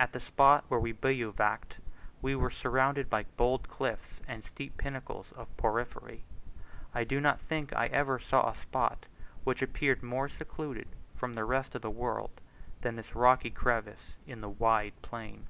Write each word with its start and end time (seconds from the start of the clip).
At 0.00 0.10
the 0.10 0.18
spot 0.18 0.64
where 0.66 0.80
we 0.80 0.90
bivouacked, 0.92 1.78
we 2.20 2.34
were 2.34 2.50
surrounded 2.50 3.08
by 3.08 3.22
bold 3.36 3.68
cliffs 3.68 4.20
and 4.26 4.42
steep 4.42 4.76
pinnacles 4.76 5.30
of 5.30 5.56
porphyry. 5.56 6.24
I 6.92 7.04
do 7.04 7.20
not 7.20 7.38
think 7.40 7.72
I 7.72 7.86
ever 7.86 8.18
saw 8.18 8.48
a 8.50 8.56
spot 8.56 9.06
which 9.44 9.62
appeared 9.62 10.02
more 10.02 10.28
secluded 10.28 10.88
from 11.14 11.34
the 11.34 11.44
rest 11.44 11.76
of 11.76 11.82
the 11.82 11.88
world, 11.88 12.40
than 12.80 12.96
this 12.96 13.14
rocky 13.14 13.50
crevice 13.52 14.16
in 14.26 14.40
the 14.40 14.48
wide 14.48 15.00
plain. 15.02 15.46